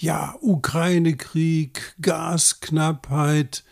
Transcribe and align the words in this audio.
Ja, 0.00 0.36
Ukraine-Krieg, 0.40 1.96
Gasknappheit, 2.00 3.64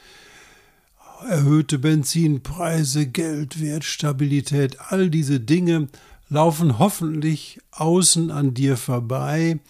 erhöhte 1.28 1.78
Benzinpreise, 1.78 3.06
Geldwertstabilität, 3.06 4.76
all 4.88 5.08
diese 5.08 5.38
Dinge 5.38 5.86
laufen 6.28 6.80
hoffentlich 6.80 7.60
außen 7.70 8.32
an 8.32 8.54
dir 8.54 8.76
vorbei 8.76 9.60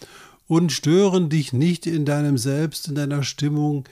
und 0.47 0.71
stören 0.71 1.29
dich 1.29 1.53
nicht 1.53 1.85
in 1.85 2.05
deinem 2.05 2.39
Selbst, 2.39 2.87
in 2.87 2.95
deiner 2.95 3.21
Stimmung, 3.21 3.87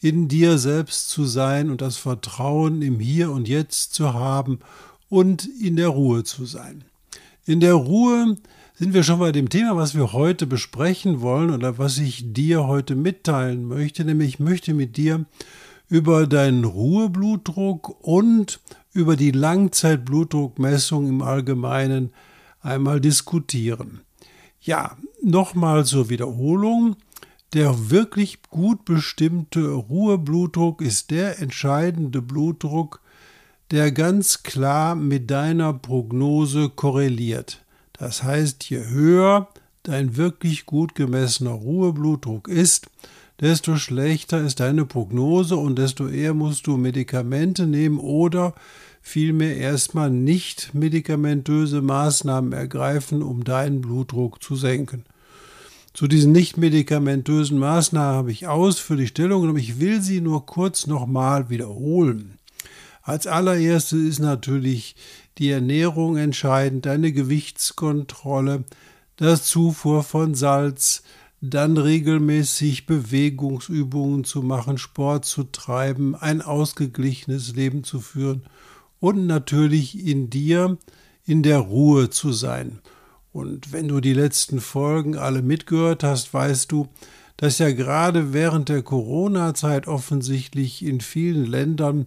in 0.00 0.26
dir 0.26 0.58
selbst 0.58 1.10
zu 1.10 1.24
sein 1.24 1.70
und 1.70 1.80
das 1.80 1.98
Vertrauen 1.98 2.82
im 2.82 2.98
Hier 2.98 3.30
und 3.30 3.46
Jetzt 3.46 3.94
zu 3.94 4.12
haben 4.12 4.58
und 5.08 5.48
in 5.60 5.76
der 5.76 5.90
Ruhe 5.90 6.24
zu 6.24 6.46
sein. 6.46 6.82
In 7.46 7.60
der 7.60 7.74
Ruhe 7.74 8.36
sind 8.78 8.94
wir 8.94 9.02
schon 9.02 9.18
bei 9.18 9.32
dem 9.32 9.48
Thema, 9.48 9.76
was 9.76 9.96
wir 9.96 10.12
heute 10.12 10.46
besprechen 10.46 11.20
wollen 11.20 11.50
oder 11.50 11.78
was 11.78 11.98
ich 11.98 12.32
dir 12.32 12.68
heute 12.68 12.94
mitteilen 12.94 13.64
möchte, 13.64 14.04
nämlich 14.04 14.28
ich 14.28 14.38
möchte 14.38 14.72
mit 14.72 14.96
dir 14.96 15.26
über 15.88 16.28
deinen 16.28 16.62
Ruheblutdruck 16.62 18.04
und 18.04 18.60
über 18.92 19.16
die 19.16 19.32
Langzeitblutdruckmessung 19.32 21.08
im 21.08 21.22
Allgemeinen 21.22 22.12
einmal 22.60 23.00
diskutieren. 23.00 24.02
Ja, 24.60 24.96
nochmal 25.22 25.84
zur 25.84 26.08
Wiederholung. 26.08 26.96
Der 27.54 27.90
wirklich 27.90 28.42
gut 28.42 28.84
bestimmte 28.84 29.70
Ruheblutdruck 29.70 30.82
ist 30.82 31.10
der 31.10 31.40
entscheidende 31.40 32.22
Blutdruck, 32.22 33.00
der 33.72 33.90
ganz 33.90 34.44
klar 34.44 34.94
mit 34.94 35.30
deiner 35.30 35.72
Prognose 35.72 36.68
korreliert. 36.68 37.64
Das 37.98 38.22
heißt, 38.22 38.64
je 38.70 38.86
höher 38.86 39.48
dein 39.82 40.16
wirklich 40.16 40.66
gut 40.66 40.94
gemessener 40.94 41.50
Ruheblutdruck 41.50 42.48
ist, 42.48 42.86
desto 43.40 43.76
schlechter 43.76 44.40
ist 44.40 44.60
deine 44.60 44.84
Prognose 44.84 45.56
und 45.56 45.78
desto 45.78 46.08
eher 46.08 46.34
musst 46.34 46.66
du 46.66 46.76
Medikamente 46.76 47.66
nehmen 47.66 47.98
oder 47.98 48.54
vielmehr 49.00 49.56
erstmal 49.56 50.10
nicht 50.10 50.74
medikamentöse 50.74 51.80
Maßnahmen 51.80 52.52
ergreifen, 52.52 53.22
um 53.22 53.44
deinen 53.44 53.80
Blutdruck 53.80 54.42
zu 54.42 54.56
senken. 54.56 55.04
Zu 55.94 56.06
diesen 56.06 56.32
nicht 56.32 56.56
medikamentösen 56.56 57.58
Maßnahmen 57.58 58.16
habe 58.16 58.32
ich 58.32 58.46
ausführlich 58.46 59.08
Stellung 59.08 59.40
genommen. 59.40 59.58
Ich 59.58 59.80
will 59.80 60.00
sie 60.00 60.20
nur 60.20 60.46
kurz 60.46 60.86
nochmal 60.86 61.48
wiederholen. 61.50 62.37
Als 63.08 63.26
allererstes 63.26 64.06
ist 64.06 64.18
natürlich 64.18 64.94
die 65.38 65.48
Ernährung 65.48 66.18
entscheidend, 66.18 66.86
eine 66.86 67.10
Gewichtskontrolle, 67.10 68.64
das 69.16 69.44
Zufuhr 69.44 70.02
von 70.02 70.34
Salz, 70.34 71.02
dann 71.40 71.78
regelmäßig 71.78 72.84
Bewegungsübungen 72.84 74.24
zu 74.24 74.42
machen, 74.42 74.76
Sport 74.76 75.24
zu 75.24 75.44
treiben, 75.44 76.16
ein 76.16 76.42
ausgeglichenes 76.42 77.56
Leben 77.56 77.82
zu 77.82 78.00
führen 78.00 78.42
und 79.00 79.26
natürlich 79.26 80.06
in 80.06 80.28
dir 80.28 80.76
in 81.24 81.42
der 81.42 81.60
Ruhe 81.60 82.10
zu 82.10 82.30
sein. 82.30 82.80
Und 83.32 83.72
wenn 83.72 83.88
du 83.88 84.02
die 84.02 84.12
letzten 84.12 84.60
Folgen 84.60 85.16
alle 85.16 85.40
mitgehört 85.40 86.04
hast, 86.04 86.34
weißt 86.34 86.70
du, 86.70 86.88
dass 87.38 87.58
ja 87.58 87.72
gerade 87.72 88.34
während 88.34 88.68
der 88.68 88.82
Corona-Zeit 88.82 89.88
offensichtlich 89.88 90.84
in 90.84 91.00
vielen 91.00 91.46
Ländern 91.46 92.04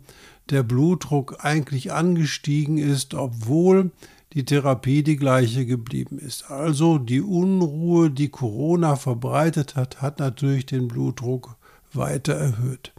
der 0.51 0.63
Blutdruck 0.63 1.37
eigentlich 1.43 1.91
angestiegen 1.91 2.77
ist, 2.77 3.13
obwohl 3.13 3.91
die 4.33 4.45
Therapie 4.45 5.03
die 5.03 5.17
gleiche 5.17 5.65
geblieben 5.65 6.19
ist. 6.19 6.49
Also 6.49 6.97
die 6.97 7.21
Unruhe, 7.21 8.09
die 8.09 8.29
Corona 8.29 8.95
verbreitet 8.95 9.75
hat, 9.75 10.01
hat 10.01 10.19
natürlich 10.19 10.65
den 10.65 10.87
Blutdruck 10.87 11.55
weiter 11.93 12.33
erhöht. 12.33 12.93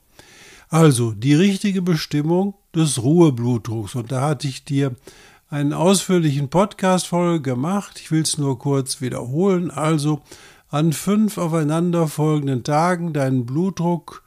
Also 0.68 1.12
die 1.12 1.34
richtige 1.34 1.82
Bestimmung 1.82 2.54
des 2.74 3.02
Ruheblutdrucks. 3.02 3.94
Und 3.94 4.10
da 4.12 4.22
hatte 4.22 4.48
ich 4.48 4.64
dir 4.64 4.94
einen 5.48 5.74
ausführlichen 5.74 6.48
Podcast-Folge 6.48 7.42
gemacht. 7.42 8.00
Ich 8.00 8.10
will 8.10 8.22
es 8.22 8.38
nur 8.38 8.58
kurz 8.58 9.00
wiederholen. 9.00 9.70
Also 9.70 10.22
an 10.70 10.94
fünf 10.94 11.36
aufeinanderfolgenden 11.36 12.64
Tagen 12.64 13.12
deinen 13.12 13.44
Blutdruck 13.44 14.21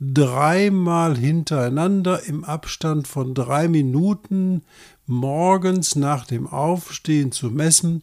dreimal 0.00 1.16
hintereinander 1.16 2.24
im 2.24 2.42
Abstand 2.42 3.06
von 3.06 3.34
drei 3.34 3.68
Minuten 3.68 4.62
morgens 5.06 5.94
nach 5.94 6.26
dem 6.26 6.46
Aufstehen 6.46 7.32
zu 7.32 7.50
messen 7.50 8.02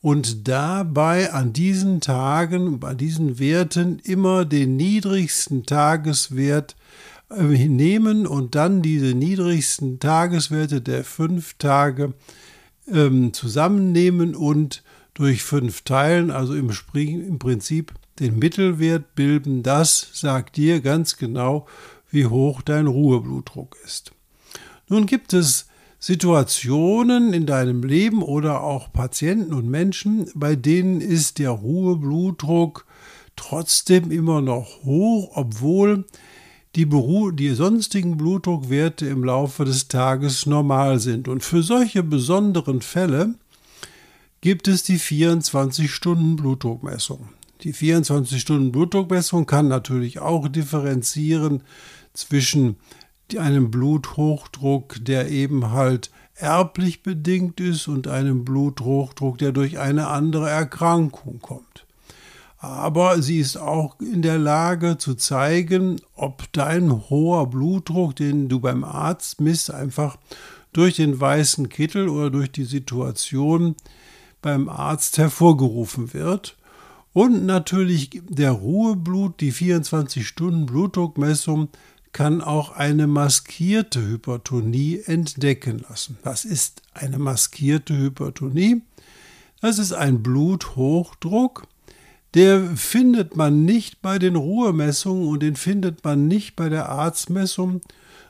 und 0.00 0.46
dabei 0.46 1.32
an 1.32 1.52
diesen 1.52 2.00
Tagen, 2.00 2.78
bei 2.78 2.94
diesen 2.94 3.40
Werten 3.40 3.98
immer 3.98 4.44
den 4.44 4.76
niedrigsten 4.76 5.64
Tageswert 5.64 6.76
äh, 7.30 7.42
nehmen 7.66 8.26
und 8.28 8.54
dann 8.54 8.82
diese 8.82 9.14
niedrigsten 9.14 9.98
Tageswerte 9.98 10.80
der 10.80 11.02
fünf 11.02 11.54
Tage 11.54 12.14
ähm, 12.88 13.32
zusammennehmen 13.32 14.36
und 14.36 14.84
durch 15.14 15.42
fünf 15.42 15.80
teilen, 15.82 16.30
also 16.30 16.54
im, 16.54 16.70
im 16.94 17.38
Prinzip 17.40 17.92
den 18.20 18.38
Mittelwert 18.38 19.14
bilden, 19.14 19.62
das 19.62 20.08
sagt 20.12 20.56
dir 20.56 20.80
ganz 20.80 21.16
genau, 21.16 21.66
wie 22.10 22.26
hoch 22.26 22.62
dein 22.62 22.86
Ruheblutdruck 22.86 23.76
ist. 23.84 24.12
Nun 24.88 25.06
gibt 25.06 25.32
es 25.32 25.66
Situationen 25.98 27.32
in 27.32 27.46
deinem 27.46 27.82
Leben 27.82 28.22
oder 28.22 28.62
auch 28.62 28.92
Patienten 28.92 29.52
und 29.52 29.68
Menschen, 29.68 30.30
bei 30.34 30.54
denen 30.54 31.00
ist 31.00 31.38
der 31.38 31.50
Ruheblutdruck 31.50 32.86
trotzdem 33.34 34.10
immer 34.10 34.40
noch 34.40 34.84
hoch, 34.84 35.32
obwohl 35.34 36.04
die, 36.76 36.88
die 37.32 37.54
sonstigen 37.54 38.16
Blutdruckwerte 38.16 39.06
im 39.06 39.24
Laufe 39.24 39.64
des 39.64 39.88
Tages 39.88 40.46
normal 40.46 41.00
sind. 41.00 41.28
Und 41.28 41.42
für 41.42 41.62
solche 41.62 42.02
besonderen 42.02 42.82
Fälle 42.82 43.34
gibt 44.42 44.68
es 44.68 44.82
die 44.82 45.00
24-Stunden-Blutdruckmessung. 45.00 47.30
Die 47.62 47.72
24-Stunden-Blutdruckmessung 47.72 49.46
kann 49.46 49.68
natürlich 49.68 50.18
auch 50.18 50.48
differenzieren 50.48 51.62
zwischen 52.12 52.76
einem 53.36 53.70
Bluthochdruck, 53.70 54.96
der 55.00 55.30
eben 55.30 55.70
halt 55.70 56.10
erblich 56.34 57.02
bedingt 57.02 57.60
ist 57.60 57.88
und 57.88 58.08
einem 58.08 58.44
Bluthochdruck, 58.44 59.38
der 59.38 59.52
durch 59.52 59.78
eine 59.78 60.08
andere 60.08 60.50
Erkrankung 60.50 61.40
kommt. 61.40 61.86
Aber 62.58 63.22
sie 63.22 63.38
ist 63.38 63.56
auch 63.56 63.98
in 64.00 64.22
der 64.22 64.38
Lage 64.38 64.98
zu 64.98 65.14
zeigen, 65.14 66.00
ob 66.14 66.50
dein 66.52 67.08
hoher 67.10 67.48
Blutdruck, 67.48 68.16
den 68.16 68.48
du 68.48 68.60
beim 68.60 68.84
Arzt 68.84 69.40
misst, 69.40 69.70
einfach 69.70 70.16
durch 70.72 70.96
den 70.96 71.18
weißen 71.18 71.68
Kittel 71.68 72.08
oder 72.08 72.30
durch 72.30 72.52
die 72.52 72.64
Situation 72.64 73.76
beim 74.42 74.68
Arzt 74.68 75.18
hervorgerufen 75.18 76.12
wird 76.12 76.56
und 77.16 77.46
natürlich 77.46 78.10
der 78.28 78.50
Ruheblut, 78.50 79.40
die 79.40 79.50
24-Stunden-Blutdruckmessung 79.50 81.70
kann 82.12 82.42
auch 82.42 82.72
eine 82.72 83.06
maskierte 83.06 84.06
Hypertonie 84.06 85.00
entdecken 85.02 85.82
lassen. 85.88 86.18
Was 86.24 86.44
ist 86.44 86.82
eine 86.92 87.18
maskierte 87.18 87.96
Hypertonie? 87.96 88.82
Das 89.62 89.78
ist 89.78 89.94
ein 89.94 90.22
Bluthochdruck, 90.22 91.62
der 92.34 92.76
findet 92.76 93.34
man 93.34 93.64
nicht 93.64 94.02
bei 94.02 94.18
den 94.18 94.36
Ruhemessungen 94.36 95.26
und 95.26 95.42
den 95.42 95.56
findet 95.56 96.04
man 96.04 96.28
nicht 96.28 96.54
bei 96.54 96.68
der 96.68 96.90
Arztmessung, 96.90 97.80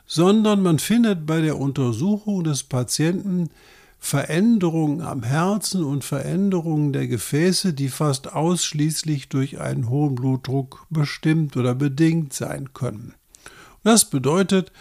sondern 0.05 0.63
man 0.63 0.79
findet 0.79 1.25
bei 1.25 1.41
der 1.41 1.59
Untersuchung 1.59 2.45
des 2.45 2.63
Patienten 2.63 3.49
Veränderungen 3.99 5.01
am 5.01 5.23
Herzen 5.23 5.83
und 5.83 6.03
Veränderungen 6.03 6.93
der 6.93 7.07
Gefäße, 7.07 7.73
die 7.73 7.89
fast 7.89 8.31
ausschließlich 8.31 9.29
durch 9.29 9.59
einen 9.59 9.89
hohen 9.89 10.15
Blutdruck 10.15 10.85
bestimmt 10.89 11.57
oder 11.57 11.75
bedingt 11.75 12.33
sein 12.33 12.73
können. 12.73 13.15
Und 13.43 13.91
das 13.91 14.05
bedeutet, 14.05 14.71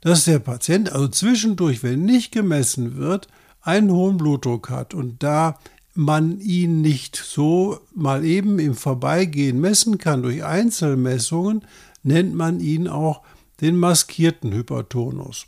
dass 0.00 0.24
der 0.24 0.38
Patient 0.38 0.92
also 0.92 1.08
zwischendurch, 1.08 1.82
wenn 1.82 2.04
nicht 2.04 2.32
gemessen 2.32 2.96
wird, 2.96 3.28
einen 3.62 3.90
hohen 3.90 4.18
Blutdruck 4.18 4.68
hat. 4.68 4.92
Und 4.92 5.22
da 5.22 5.58
man 5.94 6.40
ihn 6.40 6.82
nicht 6.82 7.16
so 7.16 7.78
mal 7.94 8.24
eben 8.24 8.58
im 8.58 8.74
Vorbeigehen 8.74 9.60
messen 9.60 9.98
kann 9.98 10.22
durch 10.22 10.44
Einzelmessungen, 10.44 11.62
nennt 12.02 12.34
man 12.34 12.60
ihn 12.60 12.88
auch 12.88 13.22
den 13.60 13.76
maskierten 13.76 14.52
Hypertonus. 14.52 15.46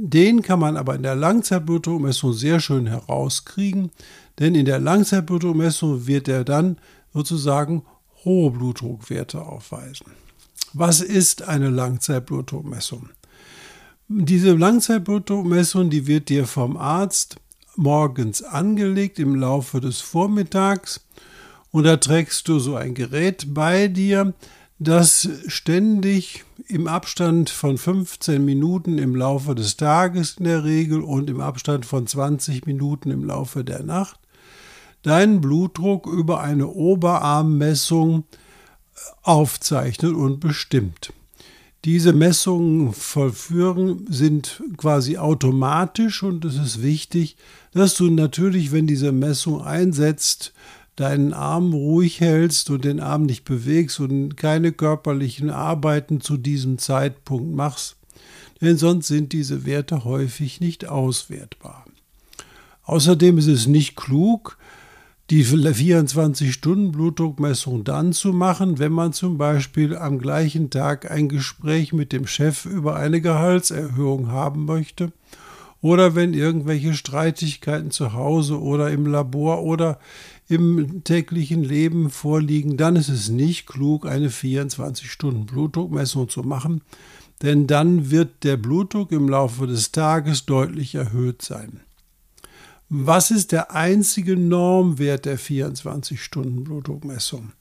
Den 0.00 0.42
kann 0.42 0.60
man 0.60 0.76
aber 0.76 0.94
in 0.94 1.02
der 1.02 1.16
Langzeitblutdruckmessung 1.16 2.32
sehr 2.32 2.60
schön 2.60 2.86
herauskriegen, 2.86 3.90
denn 4.38 4.54
in 4.54 4.64
der 4.64 4.78
Langzeitblutdruckmessung 4.78 6.06
wird 6.06 6.28
er 6.28 6.44
dann 6.44 6.78
sozusagen 7.12 7.82
hohe 8.24 8.52
Blutdruckwerte 8.52 9.42
aufweisen. 9.42 10.12
Was 10.72 11.00
ist 11.00 11.42
eine 11.42 11.70
Langzeitblutdruckmessung? 11.70 13.08
Diese 14.06 14.52
Langzeitblutdruckmessung, 14.52 15.90
die 15.90 16.06
wird 16.06 16.28
dir 16.28 16.46
vom 16.46 16.76
Arzt 16.76 17.36
morgens 17.74 18.44
angelegt 18.44 19.18
im 19.18 19.34
Laufe 19.34 19.80
des 19.80 20.00
Vormittags 20.00 21.00
und 21.72 21.82
da 21.82 21.96
trägst 21.96 22.46
du 22.46 22.60
so 22.60 22.76
ein 22.76 22.94
Gerät 22.94 23.52
bei 23.52 23.88
dir, 23.88 24.32
das 24.78 25.28
ständig 25.46 26.44
im 26.68 26.86
Abstand 26.86 27.50
von 27.50 27.78
15 27.78 28.44
Minuten 28.44 28.98
im 28.98 29.16
Laufe 29.16 29.54
des 29.54 29.76
Tages 29.76 30.36
in 30.38 30.44
der 30.44 30.64
Regel 30.64 31.00
und 31.00 31.28
im 31.30 31.40
Abstand 31.40 31.84
von 31.84 32.06
20 32.06 32.66
Minuten 32.66 33.10
im 33.10 33.24
Laufe 33.24 33.64
der 33.64 33.82
Nacht 33.82 34.20
deinen 35.02 35.40
Blutdruck 35.40 36.06
über 36.06 36.40
eine 36.40 36.68
Oberarmmessung 36.68 38.24
aufzeichnet 39.22 40.14
und 40.14 40.40
bestimmt. 40.40 41.12
Diese 41.84 42.12
Messungen 42.12 42.92
vollführen 42.92 44.06
sind 44.10 44.62
quasi 44.76 45.16
automatisch 45.16 46.24
und 46.24 46.44
es 46.44 46.56
ist 46.56 46.82
wichtig, 46.82 47.36
dass 47.72 47.94
du 47.94 48.10
natürlich, 48.10 48.72
wenn 48.72 48.88
diese 48.88 49.12
Messung 49.12 49.62
einsetzt, 49.62 50.52
deinen 51.00 51.32
Arm 51.32 51.72
ruhig 51.72 52.20
hältst 52.20 52.68
und 52.70 52.84
den 52.84 52.98
Arm 52.98 53.22
nicht 53.22 53.44
bewegst 53.44 54.00
und 54.00 54.36
keine 54.36 54.72
körperlichen 54.72 55.50
Arbeiten 55.50 56.20
zu 56.20 56.36
diesem 56.36 56.78
Zeitpunkt 56.78 57.54
machst, 57.54 57.94
denn 58.60 58.76
sonst 58.76 59.06
sind 59.06 59.32
diese 59.32 59.64
Werte 59.64 60.04
häufig 60.04 60.60
nicht 60.60 60.88
auswertbar. 60.88 61.84
Außerdem 62.82 63.38
ist 63.38 63.46
es 63.46 63.68
nicht 63.68 63.94
klug, 63.96 64.58
die 65.30 65.44
24-Stunden-Blutdruckmessung 65.44 67.84
dann 67.84 68.12
zu 68.12 68.32
machen, 68.32 68.80
wenn 68.80 68.92
man 68.92 69.12
zum 69.12 69.38
Beispiel 69.38 69.96
am 69.96 70.18
gleichen 70.18 70.70
Tag 70.70 71.08
ein 71.10 71.28
Gespräch 71.28 71.92
mit 71.92 72.12
dem 72.12 72.26
Chef 72.26 72.64
über 72.64 72.96
eine 72.96 73.20
Gehaltserhöhung 73.20 74.32
haben 74.32 74.64
möchte 74.64 75.12
oder 75.80 76.14
wenn 76.14 76.34
irgendwelche 76.34 76.94
Streitigkeiten 76.94 77.90
zu 77.90 78.14
Hause 78.14 78.60
oder 78.60 78.90
im 78.90 79.06
Labor 79.06 79.62
oder 79.62 79.98
im 80.48 81.04
täglichen 81.04 81.62
Leben 81.62 82.10
vorliegen, 82.10 82.76
dann 82.76 82.96
ist 82.96 83.10
es 83.10 83.28
nicht 83.28 83.66
klug, 83.66 84.06
eine 84.06 84.30
24-Stunden-Blutdruckmessung 84.30 86.28
zu 86.28 86.42
machen, 86.42 86.82
denn 87.42 87.66
dann 87.66 88.10
wird 88.10 88.44
der 88.44 88.56
Blutdruck 88.56 89.12
im 89.12 89.28
Laufe 89.28 89.66
des 89.66 89.92
Tages 89.92 90.46
deutlich 90.46 90.94
erhöht 90.94 91.42
sein. 91.42 91.80
Was 92.88 93.30
ist 93.30 93.52
der 93.52 93.74
einzige 93.74 94.36
Normwert 94.36 95.26
der 95.26 95.38
24-Stunden-Blutdruckmessung? 95.38 97.52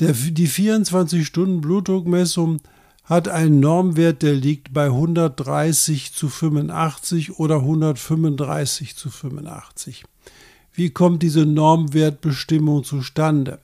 die 0.00 0.48
24-Stunden-Blutdruckmessung 0.48 2.60
hat 3.02 3.26
einen 3.26 3.58
Normwert, 3.58 4.22
der 4.22 4.34
liegt 4.34 4.72
bei 4.72 4.84
130 4.84 6.14
zu 6.14 6.28
85 6.28 7.40
oder 7.40 7.56
135 7.56 8.94
zu 8.94 9.10
85. 9.10 10.04
Wie 10.78 10.90
kommt 10.90 11.24
diese 11.24 11.44
Normwertbestimmung 11.44 12.84
zustande? 12.84 13.58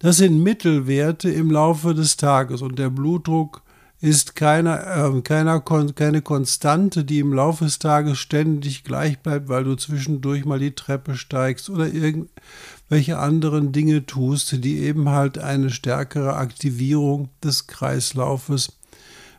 Das 0.00 0.18
sind 0.18 0.42
Mittelwerte 0.42 1.30
im 1.30 1.50
Laufe 1.50 1.94
des 1.94 2.18
Tages 2.18 2.60
und 2.60 2.78
der 2.78 2.90
Blutdruck 2.90 3.62
ist 4.02 4.36
keine, 4.36 4.84
äh, 4.84 5.22
keiner, 5.22 5.62
keine 5.62 6.20
Konstante, 6.20 7.06
die 7.06 7.20
im 7.20 7.32
Laufe 7.32 7.64
des 7.64 7.78
Tages 7.78 8.18
ständig 8.18 8.84
gleich 8.84 9.18
bleibt, 9.20 9.48
weil 9.48 9.64
du 9.64 9.76
zwischendurch 9.76 10.44
mal 10.44 10.58
die 10.58 10.74
Treppe 10.74 11.16
steigst 11.16 11.70
oder 11.70 11.90
irgendwelche 11.90 13.16
anderen 13.18 13.72
Dinge 13.72 14.04
tust, 14.04 14.62
die 14.62 14.80
eben 14.80 15.08
halt 15.08 15.38
eine 15.38 15.70
stärkere 15.70 16.36
Aktivierung 16.36 17.30
des 17.42 17.66
Kreislaufes 17.66 18.76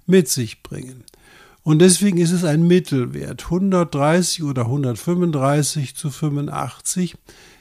mit 0.08 0.30
sich 0.30 0.64
bringen. 0.64 1.04
Und 1.68 1.80
deswegen 1.80 2.18
ist 2.18 2.32
es 2.32 2.46
ein 2.46 2.66
Mittelwert. 2.66 3.44
130 3.44 4.42
oder 4.44 4.68
135 4.68 5.98
zu 5.98 6.10
85 6.10 7.16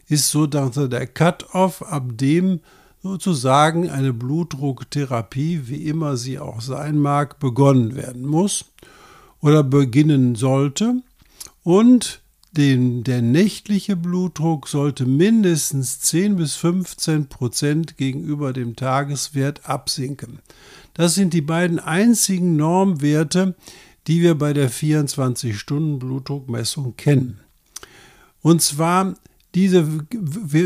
ist 0.07 0.31
so 0.31 0.47
der 0.47 1.09
Cut-off, 1.09 1.83
ab 1.83 2.05
dem 2.13 2.61
sozusagen 3.03 3.91
eine 3.91 4.13
Blutdrucktherapie, 4.13 5.63
wie 5.65 5.89
immer 5.89 6.17
sie 6.17 6.39
auch 6.39 6.61
sein 6.61 7.01
mag, 7.01 7.41
begonnen 7.41 7.97
werden 7.97 8.25
muss 8.25 8.67
oder 9.41 9.65
beginnen 9.65 10.37
sollte. 10.37 11.03
Und 11.65 12.21
den, 12.53 13.03
der 13.03 13.23
nächtliche 13.23 13.97
Blutdruck 13.97 14.69
sollte 14.69 15.05
mindestens 15.05 15.99
10 15.99 16.37
bis 16.37 16.55
15 16.55 17.27
Prozent 17.27 17.97
gegenüber 17.97 18.53
dem 18.53 18.77
Tageswert 18.77 19.69
absinken. 19.69 20.39
Das 20.95 21.17
sind 21.17 21.35
die 21.35 21.43
beiden 21.43 21.81
einzigen 21.81 22.55
Normwerte, 22.55 23.57
die 24.07 24.23
wir 24.23 24.37
bei 24.37 24.53
der 24.53 24.71
24-Stunden-Blutdruckmessung 24.71 26.95
kennen. 26.97 27.41
Und 28.43 28.63
zwar 28.63 29.15
diese 29.55 30.05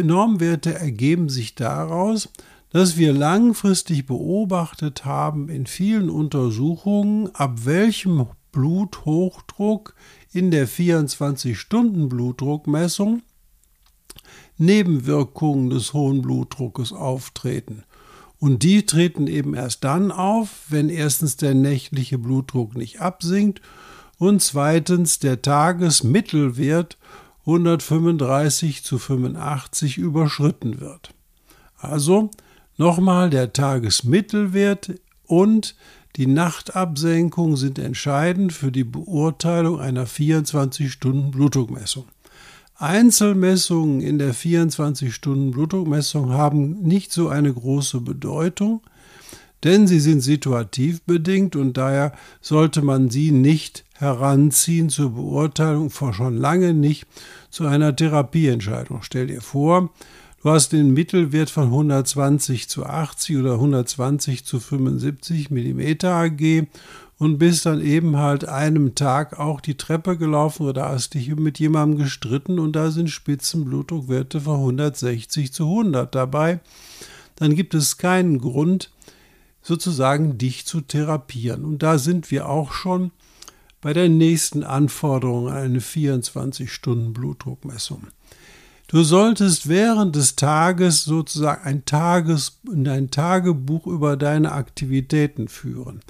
Normwerte 0.02 0.74
ergeben 0.74 1.28
sich 1.28 1.54
daraus, 1.54 2.28
dass 2.70 2.96
wir 2.96 3.12
langfristig 3.12 4.06
beobachtet 4.06 5.04
haben 5.04 5.48
in 5.48 5.66
vielen 5.66 6.10
Untersuchungen, 6.10 7.32
ab 7.34 7.64
welchem 7.64 8.26
Bluthochdruck 8.52 9.94
in 10.32 10.50
der 10.50 10.66
24-Stunden-Blutdruckmessung 10.68 13.22
Nebenwirkungen 14.58 15.70
des 15.70 15.94
hohen 15.94 16.20
Blutdruckes 16.20 16.92
auftreten. 16.92 17.84
Und 18.40 18.62
die 18.62 18.86
treten 18.86 19.26
eben 19.26 19.54
erst 19.54 19.84
dann 19.84 20.10
auf, 20.10 20.48
wenn 20.70 20.88
erstens 20.88 21.36
der 21.36 21.54
nächtliche 21.54 22.18
Blutdruck 22.18 22.74
nicht 22.74 23.00
absinkt 23.00 23.60
und 24.18 24.42
zweitens 24.42 25.18
der 25.18 25.42
Tagesmittelwert 25.42 26.96
135 27.40 28.82
zu 28.82 28.98
85 28.98 29.98
überschritten 29.98 30.80
wird. 30.80 31.12
Also 31.76 32.30
nochmal 32.78 33.28
der 33.28 33.52
Tagesmittelwert 33.52 34.94
und 35.26 35.76
die 36.16 36.26
Nachtabsenkung 36.26 37.56
sind 37.56 37.78
entscheidend 37.78 38.54
für 38.54 38.72
die 38.72 38.84
Beurteilung 38.84 39.80
einer 39.80 40.06
24-Stunden-Blutdruckmessung. 40.06 42.06
Einzelmessungen 42.80 44.00
in 44.00 44.18
der 44.18 44.34
24-Stunden-Blutdruckmessung 44.34 46.32
haben 46.32 46.80
nicht 46.80 47.12
so 47.12 47.28
eine 47.28 47.52
große 47.52 48.00
Bedeutung, 48.00 48.80
denn 49.64 49.86
sie 49.86 50.00
sind 50.00 50.22
situativ 50.22 51.02
bedingt 51.02 51.56
und 51.56 51.76
daher 51.76 52.12
sollte 52.40 52.80
man 52.80 53.10
sie 53.10 53.32
nicht 53.32 53.84
heranziehen 53.98 54.88
zur 54.88 55.10
Beurteilung, 55.10 55.90
vor 55.90 56.14
schon 56.14 56.38
lange 56.38 56.72
nicht 56.72 57.06
zu 57.50 57.66
einer 57.66 57.94
Therapieentscheidung. 57.94 59.02
Stell 59.02 59.26
dir 59.26 59.42
vor, 59.42 59.90
du 60.42 60.48
hast 60.48 60.72
den 60.72 60.94
Mittelwert 60.94 61.50
von 61.50 61.64
120 61.64 62.70
zu 62.70 62.86
80 62.86 63.36
oder 63.36 63.52
120 63.54 64.46
zu 64.46 64.58
75 64.58 65.50
mm 65.50 66.06
AG 66.06 66.66
und 67.20 67.38
bist 67.38 67.66
dann 67.66 67.80
eben 67.82 68.16
halt 68.16 68.48
einem 68.48 68.94
Tag 68.94 69.38
auch 69.38 69.60
die 69.60 69.76
Treppe 69.76 70.16
gelaufen 70.16 70.66
oder 70.66 70.88
hast 70.88 71.12
dich 71.12 71.28
mit 71.36 71.58
jemandem 71.58 71.98
gestritten 71.98 72.58
und 72.58 72.74
da 72.74 72.90
sind 72.90 73.10
Spitzenblutdruckwerte 73.10 74.40
von 74.40 74.56
160 74.56 75.52
zu 75.52 75.64
100 75.64 76.14
dabei, 76.14 76.60
dann 77.36 77.54
gibt 77.54 77.74
es 77.74 77.98
keinen 77.98 78.38
Grund, 78.38 78.90
sozusagen 79.60 80.38
dich 80.38 80.64
zu 80.64 80.80
therapieren. 80.80 81.66
Und 81.66 81.82
da 81.82 81.98
sind 81.98 82.30
wir 82.30 82.48
auch 82.48 82.72
schon 82.72 83.10
bei 83.82 83.92
der 83.92 84.08
nächsten 84.08 84.64
Anforderung 84.64 85.48
an 85.48 85.58
eine 85.58 85.80
24-Stunden-Blutdruckmessung. 85.80 88.06
Du 88.88 89.02
solltest 89.02 89.68
während 89.68 90.16
des 90.16 90.36
Tages 90.36 91.04
sozusagen 91.04 91.64
ein, 91.64 91.84
Tages, 91.84 92.60
ein 92.66 93.10
Tagebuch 93.10 93.86
über 93.86 94.16
deine 94.16 94.52
Aktivitäten 94.52 95.48
führen. 95.48 96.00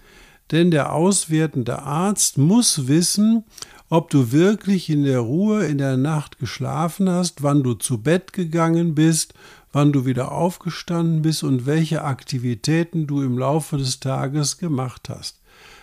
Denn 0.50 0.70
der 0.70 0.92
auswertende 0.92 1.82
Arzt 1.82 2.38
muss 2.38 2.88
wissen, 2.88 3.44
ob 3.88 4.10
du 4.10 4.32
wirklich 4.32 4.88
in 4.88 5.04
der 5.04 5.20
Ruhe 5.20 5.64
in 5.66 5.78
der 5.78 5.96
Nacht 5.96 6.38
geschlafen 6.38 7.08
hast, 7.08 7.42
wann 7.42 7.62
du 7.62 7.74
zu 7.74 7.98
Bett 7.98 8.32
gegangen 8.32 8.94
bist, 8.94 9.34
wann 9.72 9.92
du 9.92 10.06
wieder 10.06 10.32
aufgestanden 10.32 11.22
bist 11.22 11.42
und 11.42 11.66
welche 11.66 12.04
Aktivitäten 12.04 13.06
du 13.06 13.22
im 13.22 13.38
Laufe 13.38 13.78
des 13.78 14.00
Tages 14.00 14.58
gemacht 14.58 15.08
hast, 15.08 15.40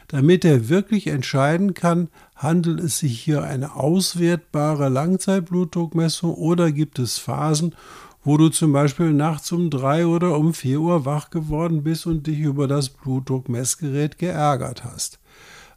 damit 0.07 0.45
er 0.45 0.69
wirklich 0.69 1.07
entscheiden 1.07 1.73
kann, 1.73 2.09
Handelt 2.37 2.79
es 2.79 2.99
sich 2.99 3.19
hier 3.19 3.43
eine 3.43 3.75
auswertbare 3.75 4.89
Langzeitblutdruckmessung 4.89 6.35
oder 6.35 6.71
gibt 6.71 6.99
es 6.99 7.17
Phasen, 7.17 7.73
wo 8.27 8.35
du 8.35 8.49
zum 8.49 8.73
Beispiel 8.73 9.13
nachts 9.13 9.53
um 9.53 9.69
drei 9.69 10.05
oder 10.05 10.37
um 10.37 10.53
vier 10.53 10.81
Uhr 10.81 11.05
wach 11.05 11.29
geworden 11.29 11.83
bist 11.83 12.05
und 12.05 12.27
dich 12.27 12.39
über 12.39 12.67
das 12.67 12.89
Blutdruckmessgerät 12.89 14.17
geärgert 14.17 14.83
hast? 14.83 15.19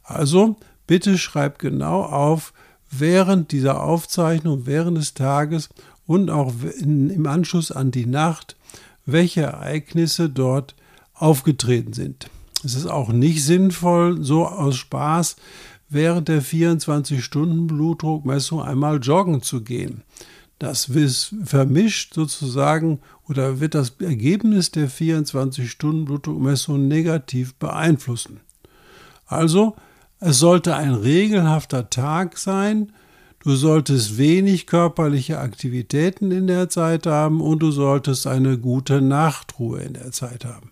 Also 0.03 0.57
bitte 0.85 1.17
schreib 1.17 1.59
genau 1.59 2.03
auf, 2.03 2.51
während 2.89 3.53
dieser 3.53 3.81
Aufzeichnung, 3.81 4.65
während 4.65 4.97
des 4.97 5.13
Tages 5.13 5.69
und 6.05 6.29
auch 6.29 6.51
in, 6.77 7.09
im 7.09 7.25
Anschluss 7.25 7.71
an 7.71 7.91
die 7.91 8.05
Nacht, 8.05 8.57
welche 9.05 9.43
Ereignisse 9.43 10.29
dort 10.29 10.75
aufgetreten 11.13 11.93
sind. 11.93 12.29
Es 12.65 12.75
ist 12.75 12.87
auch 12.87 13.13
nicht 13.13 13.45
sinnvoll, 13.45 14.25
so 14.25 14.45
aus 14.45 14.75
Spaß 14.75 15.37
während 15.87 16.27
der 16.27 16.43
24-Stunden-Blutdruckmessung 16.43 18.61
einmal 18.61 18.97
joggen 18.97 19.41
zu 19.41 19.61
gehen. 19.61 20.03
Das 20.61 20.91
vermischt 21.43 22.13
sozusagen 22.13 22.99
oder 23.27 23.59
wird 23.59 23.73
das 23.73 23.95
Ergebnis 23.99 24.69
der 24.69 24.91
24-Stunden-Blutdruckmessung 24.91 26.87
negativ 26.87 27.55
beeinflussen. 27.55 28.41
Also, 29.25 29.75
es 30.19 30.37
sollte 30.37 30.75
ein 30.75 30.93
regelhafter 30.93 31.89
Tag 31.89 32.37
sein, 32.37 32.91
du 33.39 33.55
solltest 33.55 34.19
wenig 34.19 34.67
körperliche 34.67 35.39
Aktivitäten 35.39 36.29
in 36.29 36.45
der 36.45 36.69
Zeit 36.69 37.07
haben 37.07 37.41
und 37.41 37.63
du 37.63 37.71
solltest 37.71 38.27
eine 38.27 38.59
gute 38.59 39.01
Nachtruhe 39.01 39.79
in 39.81 39.93
der 39.93 40.11
Zeit 40.11 40.45
haben. 40.45 40.69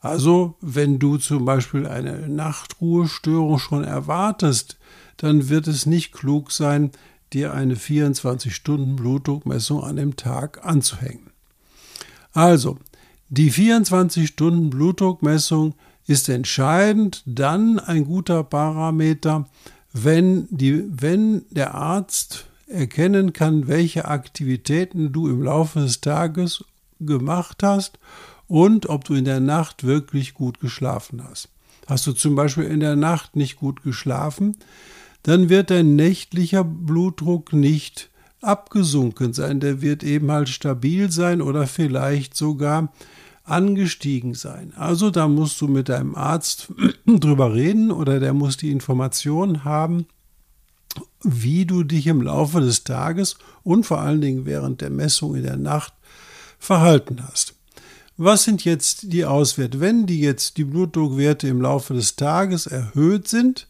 Also, 0.00 0.54
wenn 0.62 0.98
du 0.98 1.18
zum 1.18 1.44
Beispiel 1.44 1.86
eine 1.86 2.26
Nachtruhestörung 2.26 3.58
schon 3.58 3.84
erwartest, 3.84 4.78
dann 5.18 5.50
wird 5.50 5.66
es 5.66 5.84
nicht 5.84 6.12
klug 6.12 6.52
sein, 6.52 6.90
dir 7.32 7.54
eine 7.54 7.74
24-Stunden-Blutdruckmessung 7.74 9.82
an 9.82 9.96
dem 9.96 10.14
Tag 10.16 10.64
anzuhängen. 10.64 11.30
Also, 12.32 12.78
die 13.28 13.50
24-Stunden-Blutdruckmessung 13.50 15.74
ist 16.06 16.28
entscheidend 16.28 17.22
dann 17.26 17.78
ein 17.78 18.04
guter 18.04 18.44
Parameter, 18.44 19.48
wenn, 19.92 20.46
die, 20.50 20.84
wenn 20.88 21.44
der 21.50 21.74
Arzt 21.74 22.46
erkennen 22.68 23.32
kann, 23.32 23.68
welche 23.68 24.06
Aktivitäten 24.06 25.12
du 25.12 25.28
im 25.28 25.42
Laufe 25.42 25.80
des 25.80 26.00
Tages 26.00 26.64
gemacht 27.00 27.62
hast 27.62 27.98
und 28.48 28.88
ob 28.88 29.04
du 29.04 29.14
in 29.14 29.24
der 29.24 29.40
Nacht 29.40 29.84
wirklich 29.84 30.34
gut 30.34 30.60
geschlafen 30.60 31.22
hast. 31.28 31.48
Hast 31.86 32.06
du 32.06 32.12
zum 32.12 32.34
Beispiel 32.34 32.64
in 32.64 32.80
der 32.80 32.96
Nacht 32.96 33.36
nicht 33.36 33.56
gut 33.56 33.82
geschlafen, 33.82 34.56
dann 35.26 35.48
wird 35.48 35.70
dein 35.70 35.96
nächtlicher 35.96 36.62
Blutdruck 36.62 37.52
nicht 37.52 38.10
abgesunken 38.42 39.32
sein, 39.32 39.58
der 39.58 39.82
wird 39.82 40.04
eben 40.04 40.30
halt 40.30 40.48
stabil 40.48 41.10
sein 41.10 41.42
oder 41.42 41.66
vielleicht 41.66 42.36
sogar 42.36 42.92
angestiegen 43.42 44.34
sein. 44.34 44.72
Also 44.76 45.10
da 45.10 45.26
musst 45.26 45.60
du 45.60 45.66
mit 45.66 45.88
deinem 45.88 46.14
Arzt 46.14 46.72
drüber 47.06 47.52
reden 47.52 47.90
oder 47.90 48.20
der 48.20 48.34
muss 48.34 48.56
die 48.56 48.70
Information 48.70 49.64
haben, 49.64 50.06
wie 51.24 51.66
du 51.66 51.82
dich 51.82 52.06
im 52.06 52.22
Laufe 52.22 52.60
des 52.60 52.84
Tages 52.84 53.36
und 53.64 53.84
vor 53.84 53.98
allen 53.98 54.20
Dingen 54.20 54.46
während 54.46 54.80
der 54.80 54.90
Messung 54.90 55.34
in 55.34 55.42
der 55.42 55.56
Nacht 55.56 55.92
verhalten 56.60 57.20
hast. 57.26 57.56
Was 58.16 58.44
sind 58.44 58.64
jetzt 58.64 59.12
die 59.12 59.24
Auswerte? 59.24 59.80
Wenn 59.80 60.06
die 60.06 60.20
jetzt 60.20 60.56
die 60.56 60.64
Blutdruckwerte 60.64 61.48
im 61.48 61.60
Laufe 61.60 61.94
des 61.94 62.14
Tages 62.14 62.68
erhöht 62.68 63.26
sind, 63.26 63.66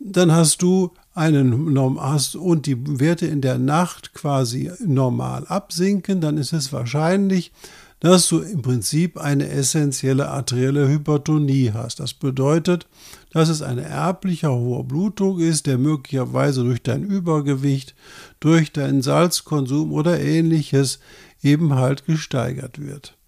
dann 0.00 0.32
hast 0.32 0.62
du 0.62 0.92
einen 1.14 1.78
hast 2.00 2.34
und 2.34 2.66
die 2.66 2.76
Werte 3.00 3.26
in 3.26 3.42
der 3.42 3.58
Nacht 3.58 4.14
quasi 4.14 4.70
normal 4.80 5.46
absinken, 5.46 6.20
dann 6.20 6.38
ist 6.38 6.52
es 6.52 6.72
wahrscheinlich, 6.72 7.52
dass 8.00 8.28
du 8.28 8.38
im 8.38 8.62
Prinzip 8.62 9.18
eine 9.18 9.48
essentielle 9.50 10.28
arterielle 10.28 10.88
Hypertonie 10.88 11.72
hast. 11.74 12.00
Das 12.00 12.14
bedeutet, 12.14 12.86
dass 13.30 13.50
es 13.50 13.60
ein 13.60 13.76
erblicher 13.76 14.52
hoher 14.52 14.84
Blutdruck 14.84 15.38
ist, 15.38 15.66
der 15.66 15.76
möglicherweise 15.76 16.64
durch 16.64 16.82
dein 16.82 17.04
Übergewicht, 17.04 17.94
durch 18.40 18.72
deinen 18.72 19.02
Salzkonsum 19.02 19.92
oder 19.92 20.18
ähnliches 20.18 20.98
eben 21.42 21.74
halt 21.74 22.06
gesteigert 22.06 22.80
wird. 22.80 23.18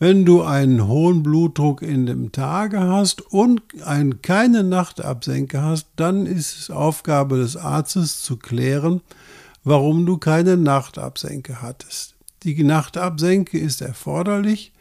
Wenn 0.00 0.24
du 0.24 0.42
einen 0.42 0.86
hohen 0.86 1.24
Blutdruck 1.24 1.82
in 1.82 2.06
dem 2.06 2.30
Tage 2.30 2.78
hast 2.78 3.20
und 3.32 3.62
ein, 3.84 4.22
keine 4.22 4.62
Nachtabsenke 4.62 5.60
hast, 5.60 5.88
dann 5.96 6.24
ist 6.24 6.56
es 6.56 6.70
Aufgabe 6.70 7.38
des 7.38 7.56
Arztes 7.56 8.22
zu 8.22 8.36
klären, 8.36 9.00
warum 9.64 10.06
du 10.06 10.16
keine 10.16 10.56
Nachtabsenke 10.56 11.62
hattest. 11.62 12.14
Die 12.44 12.62
Nachtabsenke 12.62 13.58
ist 13.58 13.82
erforderlich, 13.82 14.72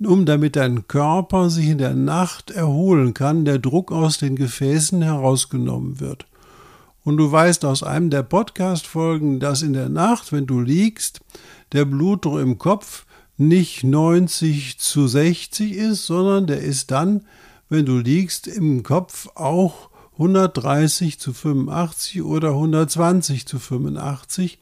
um 0.00 0.26
damit 0.26 0.56
dein 0.56 0.88
Körper 0.88 1.50
sich 1.50 1.68
in 1.68 1.78
der 1.78 1.94
Nacht 1.94 2.50
erholen 2.50 3.14
kann, 3.14 3.44
der 3.44 3.60
Druck 3.60 3.92
aus 3.92 4.18
den 4.18 4.34
Gefäßen 4.34 5.02
herausgenommen 5.02 6.00
wird. 6.00 6.26
Und 7.04 7.16
du 7.18 7.30
weißt 7.30 7.64
aus 7.64 7.84
einem 7.84 8.10
der 8.10 8.24
Podcast-Folgen, 8.24 9.38
dass 9.38 9.62
in 9.62 9.72
der 9.72 9.88
Nacht, 9.88 10.32
wenn 10.32 10.46
du 10.46 10.60
liegst, 10.60 11.20
der 11.70 11.84
Blutdruck 11.84 12.40
im 12.40 12.58
Kopf 12.58 13.06
nicht 13.36 13.84
90 13.84 14.78
zu 14.78 15.06
60 15.06 15.72
ist, 15.72 16.06
sondern 16.06 16.46
der 16.46 16.60
ist 16.60 16.90
dann, 16.90 17.22
wenn 17.68 17.86
du 17.86 17.98
liegst, 17.98 18.46
im 18.46 18.82
Kopf 18.82 19.28
auch 19.34 19.90
130 20.12 21.18
zu 21.18 21.32
85 21.32 22.22
oder 22.22 22.50
120 22.50 23.46
zu 23.46 23.58
85. 23.58 24.58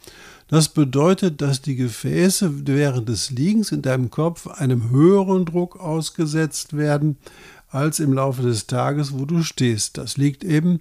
Das 0.49 0.69
bedeutet, 0.69 1.41
dass 1.41 1.63
die 1.63 1.77
Gefäße 1.77 2.67
während 2.67 3.09
des 3.09 3.31
Liegens 3.31 3.73
in 3.73 3.83
deinem 3.83 4.11
Kopf 4.11 4.47
einem 4.47 4.91
höheren 4.91 5.45
Druck 5.45 5.79
ausgesetzt 5.79 6.77
werden 6.77 7.17
als 7.69 8.01
im 8.01 8.13
Laufe 8.13 8.43
des 8.43 8.67
Tages, 8.67 9.13
wo 9.15 9.25
du 9.25 9.43
stehst. 9.43 9.99
Das 9.99 10.17
liegt 10.17 10.45
eben 10.45 10.81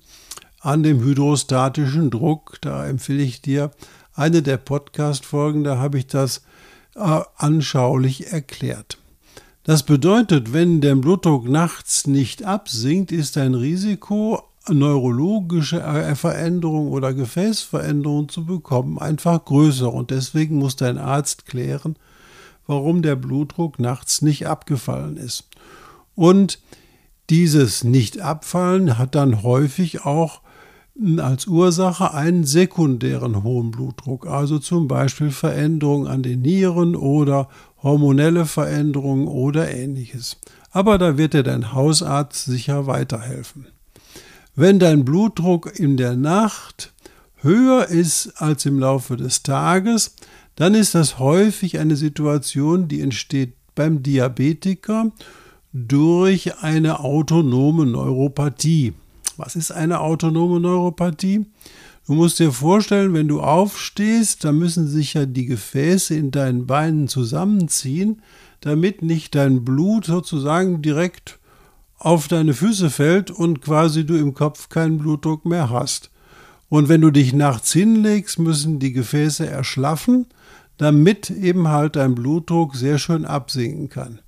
an 0.60 0.84
dem 0.84 1.02
hydrostatischen 1.02 2.10
Druck. 2.10 2.58
Da 2.62 2.86
empfehle 2.86 3.24
ich 3.24 3.42
dir 3.42 3.72
eine 4.14 4.42
der 4.42 4.58
Podcast-Folgen, 4.58 5.64
da 5.64 5.78
habe 5.78 5.98
ich 5.98 6.08
das 6.08 6.42
anschaulich 6.96 8.32
erklärt. 8.32 8.98
Das 9.64 9.84
bedeutet, 9.84 10.54
wenn 10.54 10.82
der 10.82 10.96
Blutdruck 10.96 11.48
nachts 11.48 12.08
nicht 12.08 12.44
absinkt, 12.44 13.12
ist 13.12 13.38
ein 13.38 13.54
Risiko, 13.54 14.42
neurologische 14.68 15.82
äh, 15.82 16.16
Veränderungen 16.16 16.92
oder 16.92 17.14
Gefäßveränderungen 17.14 18.30
zu 18.30 18.46
bekommen, 18.46 18.98
einfach 19.00 19.44
größer. 19.46 19.92
Und 19.92 20.12
deswegen 20.12 20.58
muss 20.58 20.76
dein 20.76 20.98
Arzt 20.98 21.46
klären, 21.46 21.96
warum 22.68 23.02
der 23.02 23.16
Blutdruck 23.16 23.80
nachts 23.80 24.22
nicht 24.22 24.48
abgefallen 24.48 25.18
ist. 25.18 25.48
Und 26.16 26.60
dieses 27.30 27.84
Nicht-Abfallen 27.84 28.98
hat 28.98 29.16
dann 29.16 29.44
häufig 29.44 30.06
auch 30.06 30.42
als 31.18 31.48
Ursache 31.48 32.14
einen 32.14 32.44
sekundären 32.44 33.44
hohen 33.44 33.72
Blutdruck, 33.72 34.28
also 34.28 34.60
zum 34.60 34.88
Beispiel 34.88 35.32
Veränderungen 35.32 36.08
an 36.08 36.22
den 36.22 36.42
Nieren 36.42 36.96
oder 36.96 37.50
hormonelle 37.82 38.46
Veränderungen 38.46 39.28
oder 39.28 39.72
ähnliches. 39.72 40.38
Aber 40.72 40.98
da 40.98 41.18
wird 41.18 41.34
dir 41.34 41.44
dein 41.44 41.74
Hausarzt 41.74 42.46
sicher 42.46 42.88
weiterhelfen. 42.88 43.68
Wenn 44.56 44.80
dein 44.80 45.06
Blutdruck 45.06 45.80
in 45.80 45.98
der 45.98 46.16
Nacht 46.16 46.94
höher 47.38 47.88
ist 47.88 48.34
als 48.42 48.66
im 48.66 48.80
Laufe 48.80 49.18
des 49.18 49.44
Tages, 49.44 50.16
dann 50.56 50.76
ist 50.76 50.94
das 50.94 51.18
häufig 51.18 51.80
eine 51.80 51.96
Situation, 51.96 52.88
die 52.88 53.02
entsteht 53.02 53.54
beim 53.74 54.04
Diabetiker 54.04 55.12
durch 55.74 56.62
eine 56.62 57.00
autonome 57.00 57.86
Neuropathie. 57.86 58.94
Was 59.44 59.56
ist 59.56 59.72
eine 59.72 60.02
autonome 60.02 60.60
Neuropathie? 60.60 61.48
Du 62.06 62.14
musst 62.14 62.38
dir 62.38 62.52
vorstellen, 62.52 63.16
wenn 63.16 63.28
du 63.28 63.42
aufstehst, 63.42 64.44
dann 64.44 64.60
müssen 64.60 64.88
sich 64.88 65.16
ja 65.16 65.26
die 65.26 65.48
Gefäße 65.48 66.14
in 66.14 66.30
deinen 66.30 66.68
Beinen 66.68 67.08
zusammenziehen, 67.08 68.22
damit 68.60 69.02
nicht 69.02 69.34
dein 69.34 69.66
Blut 69.66 70.06
sozusagen 70.06 70.84
direkt 70.84 71.40
auf 71.98 72.28
deine 72.28 72.54
Füße 72.54 72.92
fällt 72.92 73.32
und 73.32 73.64
quasi 73.64 74.06
du 74.06 74.16
im 74.16 74.36
Kopf 74.36 74.70
keinen 74.70 75.00
Blutdruck 75.00 75.44
mehr 75.44 75.72
hast. 75.72 76.12
Und 76.70 76.88
wenn 76.88 77.02
du 77.02 77.10
dich 77.10 77.34
nachts 77.34 77.74
hinlegst, 77.74 78.38
müssen 78.38 78.78
die 78.78 78.94
Gefäße 78.94 79.48
erschlaffen, 79.48 80.28
damit 80.78 81.32
eben 81.32 81.68
halt 81.70 81.96
dein 81.96 82.14
Blutdruck 82.14 82.76
sehr 82.76 83.00
schön 83.00 83.26
absinken 83.26 83.90
kann. 83.90 84.20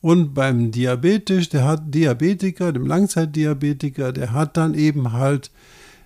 Und 0.00 0.34
beim 0.34 0.70
Diabetisch, 0.70 1.48
der 1.48 1.64
hat 1.64 1.92
Diabetiker, 1.92 2.72
dem 2.72 2.86
Langzeitdiabetiker, 2.86 4.12
der 4.12 4.32
hat 4.32 4.56
dann 4.56 4.74
eben 4.74 5.12
halt 5.12 5.50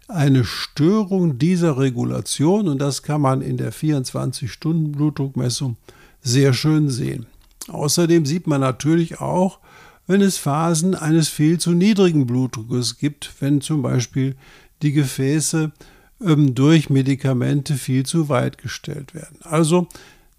eine 0.09 0.45
Störung 0.45 1.39
dieser 1.39 1.79
Regulation 1.79 2.69
und 2.69 2.79
das 2.79 3.03
kann 3.03 3.21
man 3.21 3.43
in 3.43 3.57
der 3.57 3.73
24-Stunden-Blutdruckmessung 3.73 5.77
sehr 6.23 6.53
schön 6.53 6.89
sehen. 6.89 7.27
Außerdem 7.69 8.27
sieht 8.27 8.47
man 8.47 8.61
natürlich 8.61 9.21
auch, 9.21 9.59
wenn 10.07 10.21
es 10.21 10.37
Phasen 10.37 10.95
eines 10.95 11.29
viel 11.29 11.59
zu 11.59 11.73
niedrigen 11.73 12.27
Blutdruckes 12.27 12.99
gibt, 12.99 13.33
wenn 13.41 13.61
zum 13.61 13.83
Beispiel 13.83 14.37
die 14.83 14.93
Gefäße 14.93 15.73
ähm, 16.21 16.55
durch 16.55 16.91
Medikamente 16.91 17.75
viel 17.75 18.05
zu 18.05 18.29
weit 18.29 18.59
gestellt 18.59 19.15
werden. 19.15 19.39
Also 19.43 19.87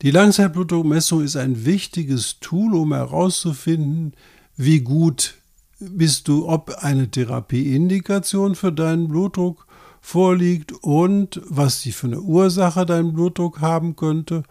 die 0.04 0.12
Langzeitblutdruckmessung 0.12 1.24
ist 1.24 1.38
ein 1.38 1.66
wichtiges 1.66 2.42
Tool, 2.42 2.76
um 2.76 2.94
herauszufinden, 2.94 4.14
wie 4.58 4.82
gut 4.82 5.36
bist 5.80 6.28
du, 6.28 6.48
ob 6.48 6.70
eine 6.84 7.10
Therapieindikation 7.10 8.56
für 8.56 8.74
deinen 8.74 9.08
Blutdruck 9.08 9.66
vorliegt 10.02 10.74
und 10.84 11.42
was 11.46 11.82
sie 11.82 11.94
für 11.94 12.08
eine 12.08 12.20
Ursache 12.20 12.86
deinen 12.86 13.14
Blutdruck 13.14 13.62
haben 13.62 13.96
könnte 13.96 14.44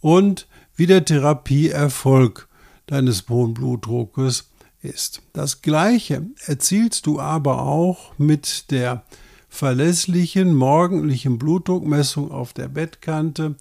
und 0.00 0.48
wie 0.74 0.86
der 0.86 1.04
Therapieerfolg 1.04 2.48
deines 2.86 3.28
hohen 3.28 3.54
Blutdruckes 3.54 4.50
ist. 4.82 5.22
Das 5.32 5.62
Gleiche 5.62 6.26
erzielst 6.46 7.06
du 7.06 7.20
aber 7.20 7.62
auch 7.62 8.18
mit 8.18 8.72
der 8.72 9.04
verlässlichen 9.48 10.56
morgendlichen 10.56 11.38
Blutdruckmessung 11.38 12.32
auf 12.32 12.52
der 12.52 12.66
Bettkante 12.66 13.54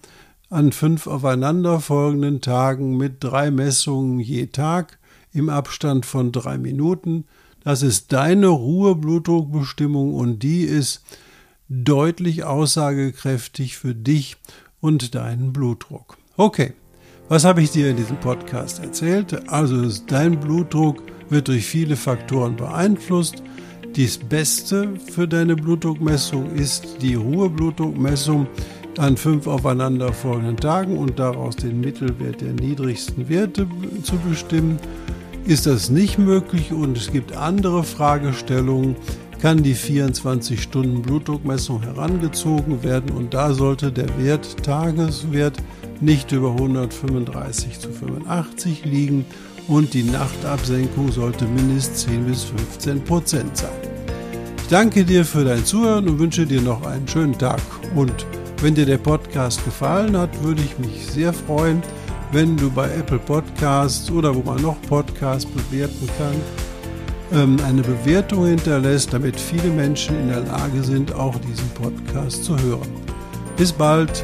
an 0.49 0.71
fünf 0.71 1.07
aufeinanderfolgenden 1.07 2.41
Tagen 2.41 2.97
mit 2.97 3.23
drei 3.23 3.51
Messungen 3.51 4.19
je 4.19 4.47
Tag 4.47 4.97
im 5.33 5.49
Abstand 5.49 6.05
von 6.05 6.31
drei 6.31 6.57
Minuten. 6.57 7.25
Das 7.63 7.81
ist 7.81 8.13
deine 8.13 8.47
Ruheblutdruckbestimmung 8.47 10.13
und 10.13 10.43
die 10.43 10.61
ist 10.61 11.03
deutlich 11.67 12.45
aussagekräftig 12.45 13.77
für 13.77 13.93
dich 13.93 14.37
und 14.79 15.15
deinen 15.15 15.51
Blutdruck. 15.51 16.17
Okay, 16.37 16.73
was 17.27 17.43
habe 17.43 17.61
ich 17.61 17.71
dir 17.71 17.89
in 17.89 17.97
diesem 17.97 18.19
Podcast 18.21 18.79
erzählt? 18.79 19.49
Also 19.49 19.91
dein 20.07 20.39
Blutdruck 20.39 21.03
wird 21.29 21.49
durch 21.49 21.65
viele 21.65 21.97
Faktoren 21.97 22.55
beeinflusst. 22.55 23.43
Das 23.97 24.17
Beste 24.17 24.93
für 25.11 25.27
deine 25.27 25.55
Blutdruckmessung 25.55 26.51
ist 26.51 27.01
die 27.01 27.15
Ruheblutdruckmessung 27.15 28.47
an 28.99 29.17
fünf 29.17 29.47
aufeinanderfolgenden 29.47 30.57
Tagen 30.57 30.97
und 30.97 31.17
daraus 31.19 31.55
den 31.55 31.81
Mittelwert 31.81 32.41
der 32.41 32.53
niedrigsten 32.53 33.29
Werte 33.29 33.67
zu 34.03 34.17
bestimmen. 34.17 34.77
Ist 35.45 35.65
das 35.65 35.89
nicht 35.89 36.17
möglich 36.17 36.73
und 36.73 36.97
es 36.97 37.11
gibt 37.11 37.35
andere 37.35 37.83
Fragestellungen, 37.83 38.95
kann 39.41 39.63
die 39.63 39.75
24-Stunden-Blutdruckmessung 39.75 41.81
herangezogen 41.83 42.83
werden 42.83 43.11
und 43.11 43.33
da 43.33 43.53
sollte 43.53 43.91
der 43.91 44.17
Wert, 44.17 44.63
Tageswert, 44.63 45.57
nicht 46.01 46.31
über 46.31 46.51
135 46.51 47.79
zu 47.79 47.89
85 47.89 48.85
liegen 48.85 49.25
und 49.67 49.93
die 49.93 50.03
Nachtabsenkung 50.03 51.11
sollte 51.11 51.45
mindestens 51.45 52.05
10 52.05 52.25
bis 52.25 52.45
15 52.45 53.03
Prozent 53.03 53.57
sein. 53.57 53.69
Ich 54.61 54.67
danke 54.67 55.03
dir 55.05 55.23
für 55.23 55.45
dein 55.45 55.63
Zuhören 55.63 56.09
und 56.09 56.17
wünsche 56.19 56.45
dir 56.45 56.61
noch 56.61 56.85
einen 56.85 57.07
schönen 57.07 57.37
Tag. 57.37 57.61
Und 57.95 58.25
wenn 58.61 58.75
dir 58.75 58.85
der 58.85 58.97
Podcast 58.97 59.63
gefallen 59.65 60.17
hat, 60.17 60.29
würde 60.43 60.61
ich 60.61 60.77
mich 60.79 61.05
sehr 61.05 61.31
freuen, 61.33 61.81
wenn 62.31 62.57
du 62.57 62.69
bei 62.69 62.89
Apple 62.89 63.19
Podcasts 63.19 64.09
oder 64.11 64.35
wo 64.35 64.41
man 64.41 64.61
noch 64.61 64.81
Podcasts 64.83 65.49
bewerten 65.49 66.09
kann, 66.17 66.35
ähm, 67.39 67.57
eine 67.65 67.81
Bewertung 67.81 68.47
hinterlässt, 68.47 69.13
damit 69.13 69.39
viele 69.39 69.69
Menschen 69.69 70.19
in 70.19 70.29
der 70.29 70.41
Lage 70.41 70.83
sind, 70.83 71.13
auch 71.13 71.35
diesen 71.39 71.69
Podcast 71.69 72.43
zu 72.43 72.57
hören. 72.57 72.89
Bis 73.55 73.71
bald. 73.71 74.23